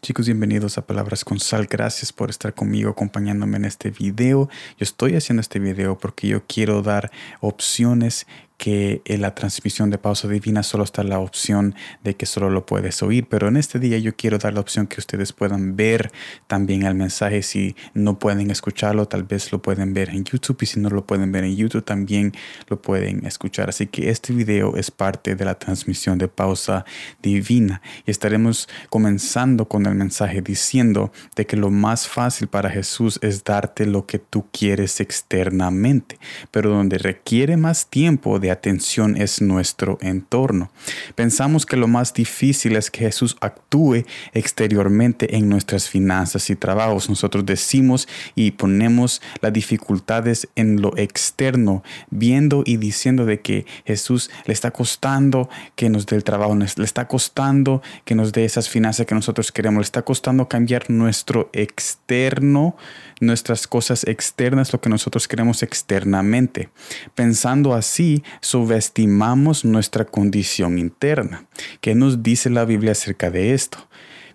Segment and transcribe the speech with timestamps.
[0.00, 1.66] Chicos, bienvenidos a Palabras con Sal.
[1.66, 4.48] Gracias por estar conmigo acompañándome en este video.
[4.78, 8.28] Yo estoy haciendo este video porque yo quiero dar opciones
[8.58, 12.66] que en la transmisión de pausa divina solo está la opción de que solo lo
[12.66, 16.10] puedes oír, pero en este día yo quiero dar la opción que ustedes puedan ver
[16.48, 17.42] también el mensaje.
[17.42, 21.06] Si no pueden escucharlo, tal vez lo pueden ver en YouTube y si no lo
[21.06, 22.32] pueden ver en YouTube también
[22.68, 23.68] lo pueden escuchar.
[23.68, 26.84] Así que este video es parte de la transmisión de pausa
[27.22, 33.20] divina y estaremos comenzando con el mensaje diciendo de que lo más fácil para Jesús
[33.22, 36.18] es darte lo que tú quieres externamente,
[36.50, 40.70] pero donde requiere más tiempo de atención es nuestro entorno.
[41.14, 47.08] Pensamos que lo más difícil es que Jesús actúe exteriormente en nuestras finanzas y trabajos.
[47.08, 54.30] Nosotros decimos y ponemos las dificultades en lo externo, viendo y diciendo de que Jesús
[54.46, 58.68] le está costando que nos dé el trabajo, le está costando que nos dé esas
[58.68, 62.76] finanzas que nosotros queremos, le está costando cambiar nuestro externo,
[63.20, 66.68] nuestras cosas externas, lo que nosotros queremos externamente.
[67.14, 71.46] Pensando así, subestimamos nuestra condición interna.
[71.80, 73.78] ¿Qué nos dice la Biblia acerca de esto?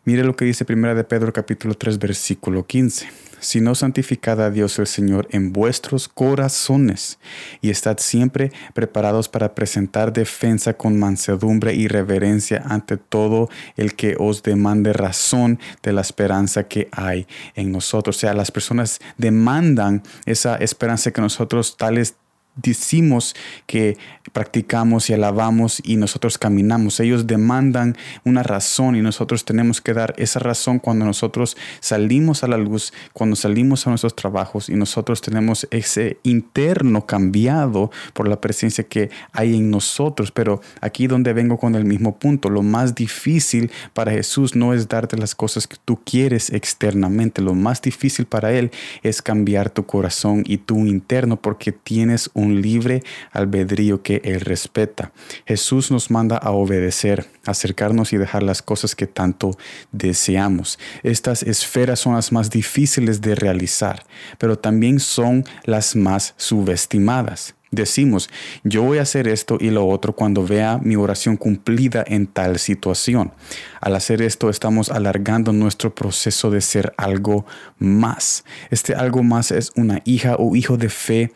[0.05, 3.07] Mire lo que dice 1 de Pedro capítulo 3 versículo 15.
[3.43, 7.19] Si no santificad a Dios el Señor en vuestros corazones
[7.61, 14.15] y estad siempre preparados para presentar defensa con mansedumbre y reverencia ante todo el que
[14.17, 18.15] os demande razón de la esperanza que hay en nosotros.
[18.15, 22.15] O sea, las personas demandan esa esperanza que nosotros tales
[22.55, 23.97] decimos que
[24.31, 26.99] practicamos y alabamos y nosotros caminamos.
[26.99, 32.47] Ellos demandan una razón y nosotros tenemos que dar esa razón cuando nosotros salimos a
[32.47, 38.39] la luz, cuando salimos a nuestros trabajos y nosotros tenemos ese interno cambiado por la
[38.39, 40.31] presencia que hay en nosotros.
[40.31, 44.87] Pero aquí donde vengo con el mismo punto, lo más difícil para Jesús no es
[44.87, 47.41] darte las cosas que tú quieres externamente.
[47.41, 52.42] Lo más difícil para Él es cambiar tu corazón y tu interno porque tienes un
[52.43, 55.11] un libre albedrío que Él respeta.
[55.45, 59.57] Jesús nos manda a obedecer, acercarnos y dejar las cosas que tanto
[59.91, 60.79] deseamos.
[61.01, 64.05] Estas esferas son las más difíciles de realizar,
[64.37, 67.55] pero también son las más subestimadas.
[67.73, 68.29] Decimos,
[68.63, 72.59] yo voy a hacer esto y lo otro cuando vea mi oración cumplida en tal
[72.59, 73.31] situación.
[73.81, 77.47] Al hacer esto estamos alargando nuestro proceso de ser algo
[77.79, 78.45] más.
[78.69, 81.33] Este algo más es una hija o hijo de fe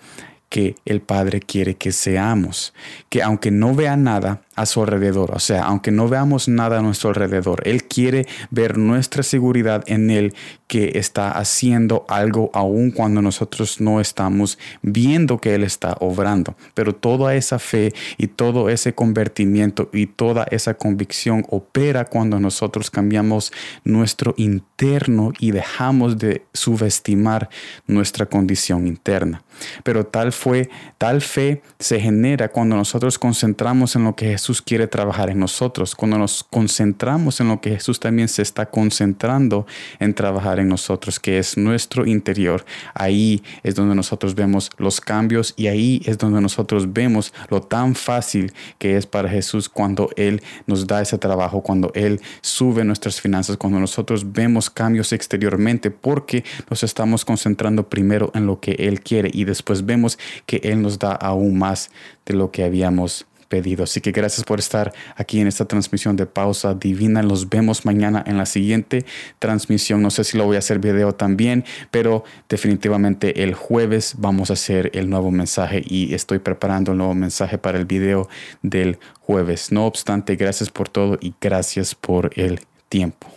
[0.50, 2.74] que el Padre quiere que seamos,
[3.10, 5.32] que aunque no vea nada, a su alrededor.
[5.34, 10.10] O sea, aunque no veamos nada a nuestro alrededor, Él quiere ver nuestra seguridad en
[10.10, 10.34] Él
[10.66, 16.56] que está haciendo algo aún cuando nosotros no estamos viendo que Él está obrando.
[16.74, 22.90] Pero toda esa fe y todo ese convertimiento y toda esa convicción opera cuando nosotros
[22.90, 23.54] cambiamos
[23.84, 27.48] nuestro interno y dejamos de subestimar
[27.86, 29.44] nuestra condición interna.
[29.84, 34.88] Pero tal fue, tal fe se genera cuando nosotros concentramos en lo que Jesús quiere
[34.88, 39.66] trabajar en nosotros, cuando nos concentramos en lo que Jesús también se está concentrando
[40.00, 45.54] en trabajar en nosotros, que es nuestro interior, ahí es donde nosotros vemos los cambios
[45.58, 50.42] y ahí es donde nosotros vemos lo tan fácil que es para Jesús cuando Él
[50.66, 56.44] nos da ese trabajo, cuando Él sube nuestras finanzas, cuando nosotros vemos cambios exteriormente, porque
[56.70, 61.00] nos estamos concentrando primero en lo que Él quiere y después vemos que Él nos
[61.00, 61.92] da aún más
[62.26, 63.84] de lo que habíamos pedido.
[63.84, 67.24] Así que gracias por estar aquí en esta transmisión de pausa divina.
[67.24, 69.06] Los vemos mañana en la siguiente
[69.40, 70.02] transmisión.
[70.02, 74.54] No sé si lo voy a hacer video también, pero definitivamente el jueves vamos a
[74.54, 78.30] hacer el nuevo mensaje y estoy preparando el nuevo mensaje para el video
[78.62, 79.72] del jueves.
[79.72, 83.28] No obstante, gracias por todo y gracias por el tiempo.